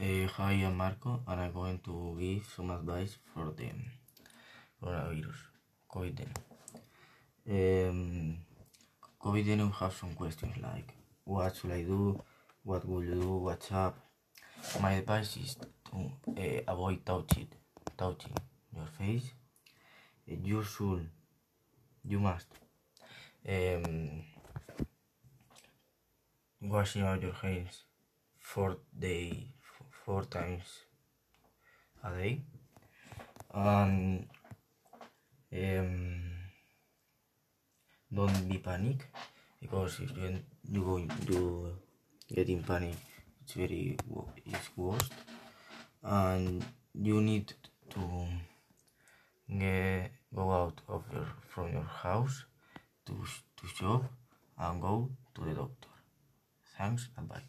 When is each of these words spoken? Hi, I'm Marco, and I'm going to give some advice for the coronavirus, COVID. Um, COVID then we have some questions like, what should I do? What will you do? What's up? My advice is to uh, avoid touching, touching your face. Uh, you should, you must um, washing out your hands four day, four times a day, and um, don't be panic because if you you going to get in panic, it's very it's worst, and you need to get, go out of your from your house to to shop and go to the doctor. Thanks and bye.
Hi, 0.00 0.52
I'm 0.52 0.76
Marco, 0.76 1.24
and 1.26 1.40
I'm 1.40 1.52
going 1.52 1.80
to 1.80 2.16
give 2.20 2.46
some 2.54 2.70
advice 2.70 3.18
for 3.34 3.52
the 3.56 3.68
coronavirus, 4.80 5.34
COVID. 5.92 6.28
Um, 7.50 8.38
COVID 9.20 9.44
then 9.44 9.66
we 9.66 9.72
have 9.80 9.92
some 9.92 10.14
questions 10.14 10.54
like, 10.62 10.94
what 11.24 11.56
should 11.56 11.72
I 11.72 11.82
do? 11.82 12.22
What 12.62 12.88
will 12.88 13.02
you 13.02 13.14
do? 13.14 13.38
What's 13.38 13.72
up? 13.72 13.98
My 14.80 14.92
advice 14.92 15.36
is 15.36 15.56
to 15.56 16.12
uh, 16.30 16.72
avoid 16.72 17.04
touching, 17.04 17.48
touching 17.96 18.34
your 18.72 18.86
face. 18.96 19.32
Uh, 20.30 20.36
you 20.44 20.62
should, 20.62 21.08
you 22.04 22.20
must 22.20 22.46
um, 23.48 24.22
washing 26.62 27.02
out 27.02 27.20
your 27.20 27.32
hands 27.32 27.82
four 28.38 28.76
day, 28.96 29.48
four 30.08 30.24
times 30.24 30.64
a 32.02 32.10
day, 32.16 32.40
and 33.52 34.26
um, 35.52 36.22
don't 38.10 38.48
be 38.48 38.56
panic 38.56 39.06
because 39.60 40.00
if 40.00 40.16
you 40.16 40.40
you 40.72 40.82
going 40.82 41.10
to 41.26 41.74
get 42.34 42.48
in 42.48 42.62
panic, 42.62 42.96
it's 43.42 43.52
very 43.52 43.98
it's 44.46 44.70
worst, 44.76 45.12
and 46.02 46.64
you 46.94 47.20
need 47.20 47.52
to 47.90 48.00
get, 49.58 50.10
go 50.34 50.50
out 50.50 50.80
of 50.88 51.04
your 51.12 51.28
from 51.50 51.70
your 51.70 51.90
house 52.04 52.46
to 53.04 53.12
to 53.58 53.68
shop 53.76 54.04
and 54.56 54.80
go 54.80 55.10
to 55.34 55.44
the 55.44 55.52
doctor. 55.52 55.92
Thanks 56.78 57.10
and 57.18 57.28
bye. 57.28 57.48